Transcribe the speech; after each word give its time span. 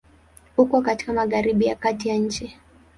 Uko 0.57 0.81
katika 0.81 1.13
Magharibi 1.13 1.65
ya 1.65 1.75
Kati 1.75 2.09
ya 2.09 2.15
nchi. 2.17 2.57